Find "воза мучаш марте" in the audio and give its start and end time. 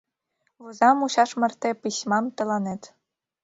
0.61-1.69